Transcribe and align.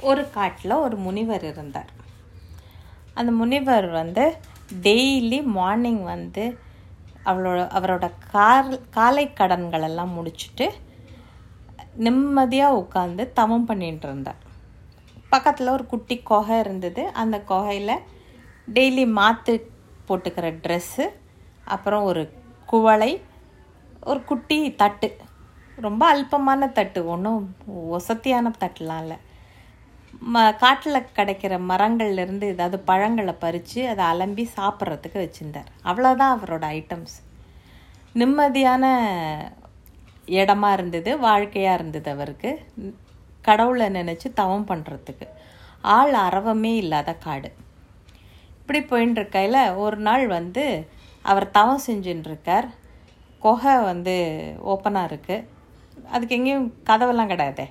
ஒரு 0.00 0.30
காட்டில் 0.30 0.70
ஒரு 0.70 0.96
முனிவர் 0.96 1.44
இருந்தார். 1.44 1.90
அந்த 3.14 3.32
முனிவர் 3.32 3.88
வந்து 3.88 4.36
டெய்லி 4.82 5.44
மார்னிங் 5.44 6.02
வந்து 6.02 6.58
அவளோட 7.24 7.60
அவரோட 7.78 8.10
கால் 8.30 8.88
காலை 8.90 9.30
கடன்களெல்லாம் 9.34 10.12
முடிச்சுட்டு 10.18 10.68
நிம்மதியாக 11.94 12.78
உட்காந்து 12.80 13.32
தவம் 13.32 13.64
பண்ணிட்டு 13.64 14.08
இருந்தார். 14.08 14.40
பக்கத்தில் 15.28 15.68
ஒரு 15.68 15.86
குட்டி 15.86 16.18
குகை 16.18 16.58
இருந்தது. 16.58 17.06
அந்த 17.08 17.40
குகையில் 17.40 17.96
டெய்லி 18.74 19.12
மாற்று 19.12 19.70
போட்டுக்கிற 20.08 20.46
ட்ரெஸ்ஸு 20.64 21.06
அப்புறம் 21.64 22.02
ஒரு 22.02 22.32
குவளை 22.66 23.22
ஒரு 24.04 24.24
குட்டி 24.24 24.74
தட்டு. 24.74 25.16
ரொம்ப 25.76 26.02
அல்பமான 26.14 26.72
தட்டு 26.72 27.06
ஒன்றும் 27.06 27.56
ஒசத்தியான 27.68 28.52
தட்டுலாம் 28.60 29.00
இல்லை. 29.00 29.16
ம 30.32 30.42
காட்டில் 30.62 31.08
கிடைக்கிற 31.18 31.54
மரங்கள்லேருந்து 31.70 32.46
ஏதாவது 32.54 32.78
பழங்களை 32.90 33.34
பறித்து 33.44 33.80
அதை 33.92 34.04
அலம்பி 34.12 34.44
சாப்பிட்றதுக்கு 34.58 35.18
வச்சுருந்தார். 35.24 35.68
அவ்வளோதான் 35.90 36.34
அவரோட 36.36 36.64
ஐட்டம்ஸ் 36.78 37.16
நிம்மதியான 38.20 38.84
இடமா 40.40 40.70
இருந்தது 40.76 41.10
வாழ்க்கையாக 41.26 41.78
இருந்தது 41.78 42.08
அவருக்கு. 42.16 42.50
கடவுளை 43.48 43.86
நினச்சி 43.98 44.28
தவம் 44.40 44.68
பண்ணுறதுக்கு 44.70 45.26
ஆள் 45.96 46.14
அறவமே 46.26 46.72
இல்லாத 46.82 47.10
காடு. 47.26 47.50
இப்படி 48.60 48.80
போயின்னு 48.90 49.18
இருக்கையில் 49.18 49.60
ஒரு 49.84 49.98
நாள் 50.08 50.24
வந்து 50.38 50.64
அவர் 51.30 51.46
தவம் 51.56 51.84
செஞ்சுட்டுருக்கார் 51.86 52.68
குகை 53.42 53.74
வந்து 53.90 54.14
ஓப்பனாக 54.72 55.10
இருக்குது 55.10 55.46
அதுக்கு 56.14 56.36
எங்கேயும் 56.38 56.68
கதவெல்லாம் 56.88 57.32
கிடையாதே. 57.32 57.66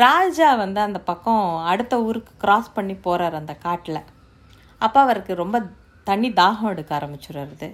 ராஜா 0.00 0.48
வந்து 0.62 0.80
அந்த 0.86 0.98
பக்கம் 1.08 1.46
அடுத்த 1.70 1.94
ஊருக்கு 2.06 2.32
கிராஸ் 2.42 2.68
பண்ணி 2.76 2.94
போகிறார் 3.06 3.36
அந்த 3.40 3.54
காட்டில். 3.64 4.00
அப்போ 4.84 4.98
அவருக்கு 5.04 5.32
ரொம்ப 5.42 5.56
தண்ணி 6.10 6.28
தாகம் 6.40 6.72
எடுக்க 6.74 6.92
ஆரம்பிச்சுடுறது 6.98 7.68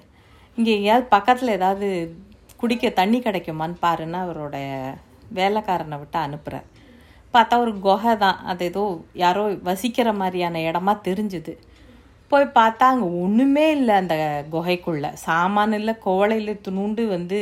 இங்கே 0.58 0.72
எங்கேயாவது 0.78 1.06
பக்கத்தில் 1.14 1.56
ஏதாவது 1.58 1.88
குடிக்க 2.60 2.90
தண்ணி 3.00 3.18
கிடைக்குமான்னு 3.26 3.82
பாருன்னு 3.84 4.18
அவரோட 4.24 4.56
வேலைக்காரனை 5.38 5.96
விட்டு 6.00 6.18
அனுப்புகிறார் 6.26 6.68
பார்த்தா 7.34 7.54
ஒரு 7.64 7.72
குகை 7.86 8.12
தான். 8.24 8.38
அது 8.50 8.62
ஏதோ 8.70 8.82
யாரோ 9.22 9.42
வசிக்கிற 9.70 10.08
மாதிரியான 10.20 10.60
இடமா 10.68 10.92
தெரிஞ்சுது. 11.08 11.52
போய் 12.30 12.46
பார்த்தா 12.60 12.86
அங்கே 12.92 13.08
ஒன்றுமே 13.24 13.66
இல்லை 13.76 13.94
அந்த 14.02 14.16
குகைக்குள்ளே. 14.54 15.10
சாமான் 15.26 15.76
இல்லை 15.78 15.94
கோவலையில் 16.06 16.62
துணுண்டு 16.66 17.04
வந்து 17.16 17.38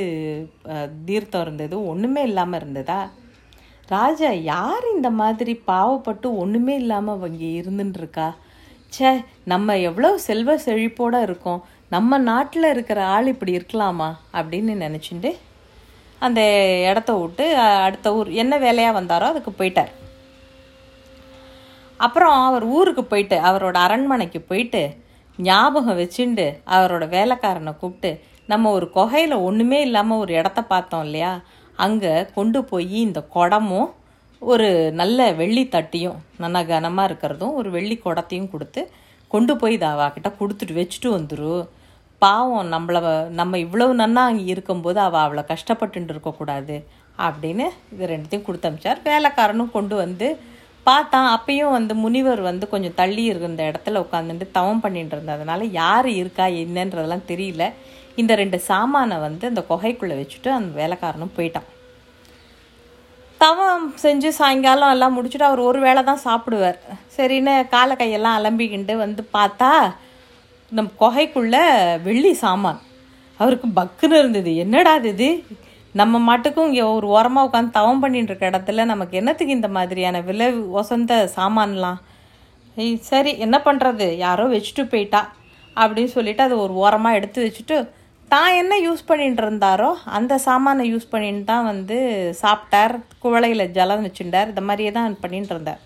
தீர்த்தம் 1.08 1.44
இருந்தது. 1.46 1.76
ஒன்றுமே 1.92 2.24
இல்லாமல் 2.30 2.60
இருந்ததா? 2.60 2.98
ராஜா 3.88 4.30
யார் 4.30 4.84
இந்த 4.96 5.10
மாதிரி 5.10 5.62
பாவப்பட்டு 5.66 6.36
ஒன்றுமே 6.36 6.74
இல்லாமல் 6.74 7.26
இங்கே 7.26 7.50
இருந்துட்டுருக்கா 7.60 8.28
ச்சே 8.92 9.10
நம்ம 9.44 9.76
எவ்வளோ 9.78 10.10
செல்வ 10.18 10.56
செழிப்போடு 10.56 11.20
இருக்கோம். 11.22 11.62
நம்ம 11.88 12.18
நாட்டில் 12.18 12.68
இருக்கிற 12.68 13.04
ஆள் 13.04 13.26
இப்படி 13.26 13.52
இருக்கலாமா? 13.58 14.08
அப்படின்னு 14.34 14.74
நினச்சிட்டு 14.84 15.30
அந்த 16.18 16.40
இடத்த 16.90 17.12
விட்டு 17.12 17.44
அடுத்த 17.58 18.14
ஊர் 18.14 18.28
என்ன 18.32 18.58
வேலையாக 18.58 19.00
வந்தாரோ 19.00 19.22
அதுக்கு 19.22 19.50
போயிட்டார். 19.50 19.92
அப்புறம் 21.96 22.36
அவர் 22.46 22.64
ஊருக்கு 22.64 23.04
போயிட்டு 23.04 23.36
அவரோட 23.38 23.76
அரண்மனைக்கு 23.76 24.40
போயிட்டு 24.40 24.82
ஞாபகம் 25.38 25.98
வச்சுண்டு 26.00 26.46
அவரோட 26.76 27.04
வேலைக்காரனை 27.08 27.72
கூப்பிட்டு 27.76 28.10
நம்ம 28.46 28.70
ஒரு 28.70 28.90
குகையில் 28.90 29.36
ஒன்றுமே 29.38 29.80
இல்லாமல் 29.80 30.18
ஒரு 30.18 30.32
இடத்த 30.34 30.62
பார்த்தோம் 30.62 31.04
இல்லையா? 31.04 31.32
அங்கே 31.84 32.12
கொண்டு 32.36 32.60
போய் 32.70 32.96
இந்த 33.06 33.20
குடமும் 33.36 33.88
ஒரு 34.42 34.68
நல்ல 35.00 35.26
வெள்ளி 35.40 35.64
தட்டியும் 35.74 36.18
நல்லா 36.42 36.60
கனமாக 36.70 37.08
இருக்கிறதும் 37.08 37.54
ஒரு 37.60 37.68
வெள்ளி 37.76 37.96
குடத்தையும் 38.04 38.50
கொடுத்து 38.52 38.82
கொண்டு 39.34 39.52
போய் 39.60 39.76
தாவாக்கிட்ட 39.84 40.28
கொடுத்துட்டு 40.40 40.74
வச்சுட்டு 40.80 41.08
வந்துரு. 41.16 41.54
பாவம் 42.22 42.68
நம்மள 42.74 42.98
நம்ம 43.38 43.58
இவ்வளவு 43.64 43.94
நன்னா 44.02 44.22
அங்கே 44.30 44.44
இருக்கும்போது 44.52 44.98
அவள் 45.06 45.24
அவ்வளோ 45.24 45.42
கஷ்டப்பட்டு 45.52 46.12
இருக்கக்கூடாது 46.14 46.76
அப்படின்னு 47.26 47.66
இது 47.94 48.10
ரெண்டுத்தையும் 48.12 48.46
கொடுத்து 48.46 48.68
அமிச்சார். 48.68 49.00
வேலைக்காரனும் 49.10 49.74
கொண்டு 49.76 49.94
வந்து 50.04 50.28
பார்த்தான். 50.86 51.28
அப்பயும் 51.36 51.74
வந்து 51.76 51.94
முனிவர் 52.04 52.42
வந்து 52.48 52.64
கொஞ்சம் 52.72 52.96
தள்ளி 53.00 53.22
இருந்த 53.32 53.62
இடத்துல 53.70 54.02
உட்காந்துட்டு 54.04 54.46
தவம் 54.58 54.82
பண்ணிட்டு 54.84 55.14
இருந்ததுனால 55.16 55.68
யார் 55.82 56.08
இருக்கா 56.20 56.46
என்னன்றதெல்லாம் 56.62 57.28
தெரியல. 57.32 57.64
இந்த 58.22 58.32
ரெண்டு 58.40 58.58
சாமானை 58.68 59.16
வந்து 59.26 59.44
அந்த 59.50 59.62
குகைக்குள்ளே 59.70 60.14
வச்சுட்டு 60.20 60.50
அந்த 60.58 60.70
வேலைக்காரனும் 60.80 61.36
போயிட்டான். 61.38 61.68
தவம் 63.40 63.86
செஞ்சு 64.02 64.28
சாயங்காலம் 64.38 64.92
எல்லாம் 64.94 65.14
முடிச்சுட்டு 65.16 65.46
அவர் 65.48 65.60
ஒரு 65.68 65.80
வேளை 65.86 66.02
தான் 66.04 66.24
சாப்பிடுவார். 66.24 66.78
சரின்னு 67.16 67.54
காலை 67.74 67.94
கையெல்லாம் 67.96 68.36
அலம்பிக்கிண்டு 68.38 68.94
வந்து 69.04 69.22
பார்த்தா 69.36 69.70
நம்ம 70.72 70.90
குகைக்குள்ள 71.02 71.56
வெள்ளி 72.06 72.32
சாமான். 72.44 72.80
அவருக்கு 73.40 73.68
பக்குன்னு 73.80 74.18
இருந்தது. 74.22 74.52
என்னடா 74.64 74.92
இது 75.00 75.10
இது? 75.14 75.28
நம்ம 76.00 76.18
மாட்டுக்கும் 76.28 76.68
இங்கே 76.70 76.86
ஒரு 76.96 77.06
ஓரமாக 77.16 77.46
உட்காந்து 77.48 77.76
தவம் 77.76 78.00
பண்ணிட்டு 78.02 78.30
இருக்க 78.32 78.50
இடத்துல 78.50 78.84
நமக்கு 78.92 79.14
என்னத்துக்கு 79.20 79.56
இந்த 79.58 79.68
மாதிரியான 79.76 80.20
விலை 80.28 80.48
ஒசந்த 80.80 81.12
சாமான்லாம்? 81.36 82.00
சரி 83.10 83.32
என்ன 83.44 83.56
பண்ணுறது 83.66 84.06
யாரோ 84.24 84.46
வச்சுட்டு 84.54 84.84
போயிட்டா. 84.92 85.22
அப்படின்னு 85.76 86.12
சொல்லிட்டு 86.16 86.42
அது 86.46 86.54
ஒரு 86.64 86.74
ஓரமாக 86.82 87.18
எடுத்து 87.18 87.44
வச்சுட்டு 87.46 87.78
தான் 88.30 88.54
என்ன 88.60 88.74
யூஸ் 88.86 89.02
பண்ணிட்டு 89.06 89.42
இருந்தாரோ 89.42 89.90
அந்த 90.04 90.38
சாமானை 90.38 90.84
யூஸ் 90.92 91.12
பண்ணிட்டு 91.12 91.44
தான் 91.44 91.64
வந்து 91.64 91.98
சாப்பிட்டார் 92.42 92.94
குவளையில் 93.22 93.72
ஜலம் 93.72 94.04
வச்சுட்டார் 94.06 94.48
இந்த 94.48 94.60
மாதிரியே 94.60 94.90
தான் 94.92 95.20
பண்ணிட்டு 95.20 95.52
இருந்தார். 95.54 95.80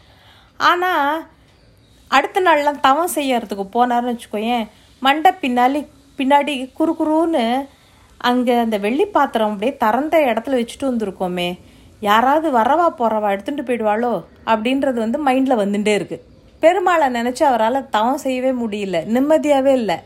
ஆனால் 0.60 1.20
அடுத்த 2.10 2.40
நாள்லாம் 2.40 2.80
தவம் 2.80 3.14
செய்யறதுக்கு 3.14 3.66
போனார்னு 3.76 4.12
வச்சுக்கோயேன் 4.12 4.64
மண்டை 5.02 5.30
பின்னாடி 5.42 5.80
பின்னாடி 6.18 6.54
குறு 6.78 6.92
குறுன்னு 6.94 7.44
அங்கே 8.20 8.54
அந்த 8.58 8.78
வெள்ளி 8.78 9.06
பாத்திரம் 9.08 9.52
அப்படியே 9.52 9.74
திறந்த 9.76 10.16
இடத்துல 10.30 10.58
வச்சுட்டு 10.60 10.90
வந்திருக்கோமே 10.90 11.48
யாராவது 12.02 12.48
வரவா 12.58 12.88
போகிறவா 13.00 13.30
எடுத்துகிட்டு 13.34 13.68
போயிடுவாளோ 13.68 14.12
அப்படின்றது 14.46 14.98
வந்து 15.04 15.18
மைண்டில் 15.28 15.60
வந்துட்டே 15.62 15.94
இருக்குது 15.98 16.24
பெருமாளை 16.62 17.06
நினச்சி 17.18 17.42
அவரால் 17.44 17.88
தவம் 17.90 18.22
செய்யவே 18.24 18.52
முடியல 18.62 18.98
நிம்மதியாகவே 19.14 19.72
இல்லை. 19.72 19.96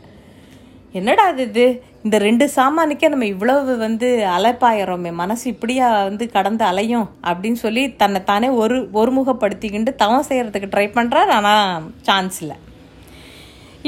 என்னடா 0.93 1.23
இது 1.29 1.45
இது? 1.49 1.65
இந்த 2.05 2.17
ரெண்டு 2.25 2.45
சாமானுக்கே 2.55 3.07
நம்ம 3.11 3.27
இவ்வளவு 3.33 3.71
வந்து 3.83 4.07
அலைப்பாயிரோமே 4.33 5.11
மனசு 5.21 5.45
இப்படியா 5.51 5.85
வந்து 6.09 6.25
கடந்து 6.35 6.63
அலையும் 6.71 7.07
அப்படின்னு 7.29 7.59
சொல்லி 7.63 7.83
தன்னை 8.01 8.19
தானே 8.23 8.47
ஒரு 8.63 8.75
ஒருமுகப்படுத்திக்கிண்டு 8.99 9.91
தவம் 10.01 10.27
செய்கிறதுக்கு 10.27 10.67
ட்ரை 10.73 10.85
பண்ணுறார் 10.97 11.31
ஆனால் 11.37 11.87
சான்ஸ் 12.07 12.37
இல்லை. 12.43 12.57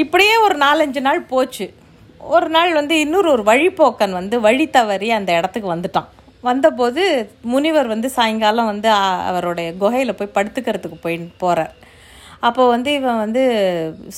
இப்படியே 0.04 0.38
ஒரு 0.46 0.56
நாலஞ்சு 0.64 1.04
நாள் 1.08 1.22
போச்சு. 1.34 1.68
ஒரு 2.36 2.50
நாள் 2.56 2.72
வந்து 2.80 2.96
இன்னொரு 3.04 3.30
ஒரு 3.36 3.46
வழிப்போக்கன் 3.52 4.18
வந்து 4.20 4.36
வழி 4.48 4.68
தவறி 4.78 5.12
அந்த 5.18 5.30
இடத்துக்கு 5.40 5.70
வந்துட்டான். 5.76 6.10
வந்தபோது 6.50 7.04
முனிவர் 7.54 7.94
வந்து 7.94 8.12
சாயங்காலம் 8.18 8.72
வந்து 8.74 8.92
அவருடைய 9.30 9.70
குகையில் 9.84 10.18
போய் 10.20 10.36
படுத்துக்கிறதுக்கு 10.40 11.00
போய் 11.06 11.20
போகிறார் 11.44 11.74
அப்போ 12.48 12.64
வந்து 12.76 12.90
இவன் 13.00 13.24
வந்து 13.26 13.44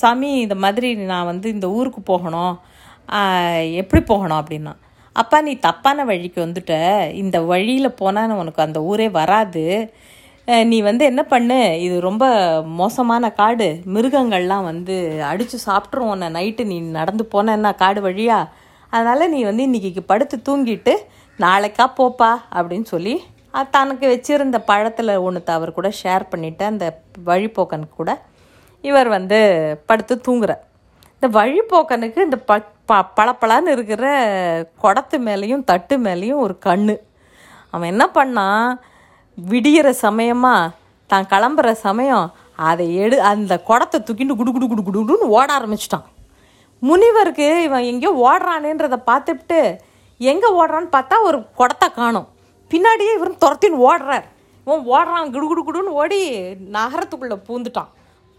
சாமி 0.02 0.32
இந்த 0.46 0.58
மாதிரி 0.64 0.88
நான் 1.14 1.30
வந்து 1.32 1.48
இந்த 1.56 1.66
ஊருக்கு 1.78 2.00
போகணும். 2.10 2.54
எப்படி 3.80 4.02
போகணும் 4.02 4.40
அப்படின்னா 4.42 4.72
அப்பா 5.16 5.40
நீ 5.40 5.52
தப்பான 5.66 6.04
வழிக்கு 6.04 6.46
வந்துட்ட. 6.46 6.74
இந்த 7.22 7.36
வழியில் 7.50 7.98
போனால் 8.00 8.38
உனக்கு 8.42 8.60
அந்த 8.62 8.82
ஊரே 8.82 9.08
வராது. 9.08 9.64
நீ 10.70 10.80
வந்து 10.80 11.04
என்ன 11.04 11.22
பண்ணு? 11.22 11.80
இது 11.80 11.96
ரொம்ப 12.00 12.24
மோசமான 12.80 13.30
காடு. 13.40 13.68
மிருகங்கள்லாம் 13.94 14.68
வந்து 14.70 14.94
அடித்து 15.30 15.58
சாப்பிட்ரும் 15.66 16.10
உன்னை 16.12 16.28
நைட்டு. 16.38 16.64
நீ 16.64 16.80
நடந்து 16.80 17.26
போனேன்னா 17.34 17.72
காடு 17.82 18.00
வழியா? 18.08 18.38
அதனால் 18.92 19.32
நீ 19.34 19.40
வந்து 19.48 19.66
இன்றைக்கி 19.68 20.02
படுத்து 20.12 20.38
தூங்கிட்டு 20.48 20.94
நாளைக்கா 21.38 21.86
போப்பா. 21.98 22.32
அப்படின்னு 22.56 22.88
சொல்லி 22.94 23.14
தனக்கு 23.76 24.06
வச்சிருந்த 24.14 24.58
பழத்தில் 24.70 25.14
ஒன்று 25.26 25.52
அவர் 25.58 25.76
கூட 25.78 25.88
ஷேர் 26.02 26.30
பண்ணிவிட்டு 26.32 26.64
அந்த 26.72 26.86
வழிபோக்கன் 27.30 27.86
கூட 28.00 28.10
இவர் 28.80 29.08
வந்து 29.08 29.38
படுத்து 29.86 30.14
தூங்குறார். 30.26 30.64
இந்த 31.22 31.28
வழிப்போக்கனுக்கு 31.36 32.20
இந்த 32.26 32.36
ப 32.48 32.52
ப 32.90 32.98
பளபளன்னு 33.16 33.72
இருக்கிற 33.76 34.04
குடத்து 34.82 35.16
மேலேயும் 35.26 35.64
தட்டு 35.70 35.94
மேலேயும் 36.04 36.40
ஒரு 36.44 36.54
கண்ணு. 36.66 36.94
அவன் 37.72 37.90
என்ன 37.92 38.04
பண்ணான் 38.14 38.70
விடியிற 39.38 39.88
சமயமாக 40.04 40.72
தான் 41.10 41.28
கிளம்புற 41.32 41.68
சமயம் 41.82 42.26
அதை 42.70 42.86
எடு 43.02 43.18
அந்த 43.32 43.52
குடத்தை 43.68 44.00
தூக்கிட்டு 44.06 44.38
குடு 44.38 44.54
குடு 44.54 44.68
குடு 44.70 44.82
குடுன்னு 44.88 45.28
ஓட 45.36 45.48
ஆரம்பிச்சிட்டான். 45.58 46.06
முனிவருக்கு 46.88 47.50
இவன் 47.66 47.88
எங்கேயோ 47.90 48.14
ஓடுறானேன்றதை 48.28 49.00
பார்த்துட்டு 49.10 49.60
எங்கே 50.20 50.50
ஓடுறான்னு 50.60 50.90
பார்த்தா 50.96 51.18
ஒரு 51.28 51.40
குடத்தை 51.60 51.90
காணும். 52.00 52.28
பின்னாடியே 52.70 53.14
இவரும் 53.18 53.40
துரத்தின்னு 53.44 53.84
ஓடுறார். 53.90 54.26
இவன் 54.66 54.84
ஓடுறான் 54.94 55.32
குடு 55.36 55.46
குடு 55.52 55.64
குடுன்னு 55.68 55.98
ஓடி 56.02 56.20
நகரத்துக்குள்ளே 56.78 57.38
பூந்துட்டான். 57.48 57.92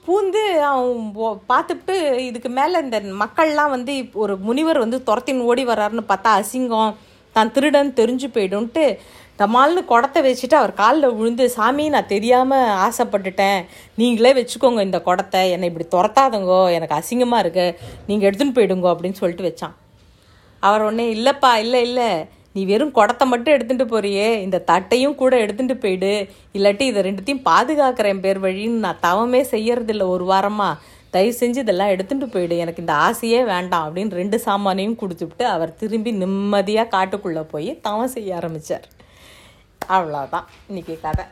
பூந்து 0.07 0.43
அவன் 0.59 1.13
பார்த்துட்டு 1.49 2.17
இதுக்கு 2.17 2.49
மேலே 2.49 2.79
இந்த 2.79 2.99
மக்கள்லாம் 2.99 3.69
வந்து 3.69 4.09
ஒரு 4.13 4.37
முனிவர் 4.37 4.79
வந்து 4.79 5.03
துரத்தின்னு 5.05 5.47
ஓடி 5.51 5.65
வர்றாருன்னு 5.65 6.03
பார்த்தா 6.11 6.31
அசிங்கம் 6.41 6.95
தான் 7.33 7.51
திருடன் 7.51 7.91
தெரிஞ்சு 7.93 8.27
போயிடும்ட்டு 8.33 8.97
தமால்னு 9.39 9.81
குடத்தை 9.85 10.19
வச்சுட்டு 10.23 10.55
அவர் 10.55 10.73
காலில் 10.73 11.13
விழுந்து 11.13 11.49
சாமி 11.49 11.89
நான் 11.89 12.07
தெரியாமல் 12.07 12.71
ஆசைப்பட்டுட்டேன். 12.85 13.65
நீங்களே 13.95 14.31
வச்சுக்கோங்க 14.33 14.81
இந்த 14.81 15.01
குடத்தை. 15.01 15.51
என்னை 15.51 15.71
இப்படி 15.71 15.87
துரத்தாதங்கோ. 15.95 16.59
எனக்கு 16.73 16.97
அசிங்கமாக 16.97 17.39
இருக்கு. 17.39 17.77
நீங்கள் 18.07 18.29
எடுத்துன்னு 18.29 18.57
போயிடுங்கோ. 18.57 18.91
அப்படின்னு 18.93 19.11
சொல்லிட்டு 19.11 19.47
வச்சான். 19.49 19.75
அவர் 20.59 20.81
உடனே 20.81 21.05
இல்லைப்பா 21.13 21.55
இல்லை 21.55 21.81
இல்லை. 21.81 22.09
நீ 22.55 22.61
வெறும் 22.69 22.93
குடத்தை 22.97 23.25
மட்டும் 23.31 23.55
எடுத்துட்டு 23.55 23.85
போறியே 23.91 24.27
இந்த 24.45 24.63
தட்டையும் 24.71 25.19
கூட 25.21 25.33
எடுத்துட்டு 25.43 25.75
போயிடு. 25.83 26.13
இல்லாட்டி 26.57 26.85
இதை 26.91 27.01
ரெண்டுத்தையும் 27.07 27.45
பாதுகாக்கிறேன் 27.49 28.23
பேர் 28.25 28.39
வழின்னு 28.45 28.83
நான் 28.85 29.03
தவமே 29.07 29.41
செய்யறதில்ல 29.53 30.07
ஒரு 30.15 30.25
வாரமா. 30.31 30.69
தயவு 31.15 31.33
செஞ்சு 31.39 31.59
இதெல்லாம் 31.63 31.93
எடுத்துட்டு 31.93 32.27
போயிடு 32.33 32.57
எனக்கு 32.63 32.83
இந்த 32.83 32.93
ஆசையே 33.07 33.39
வேண்டாம் 33.51 33.85
அப்படின்னு 33.85 34.19
ரெண்டு 34.21 34.37
சாமானையும் 34.45 34.99
கொடுத்துவிட்டு 35.01 35.45
அவர் 35.55 35.77
திரும்பி 35.81 36.11
நிம்மதியாக 36.23 36.93
காட்டுக்குள்ளே 36.95 37.43
போய் 37.53 37.69
தவம் 37.87 38.13
செய்ய 38.15 38.39
ஆரம்பித்தார் 38.39 38.87
அவ்வளோதான் 39.95 40.47
இன்னைக்கு 40.69 40.95
கதை. 41.05 41.25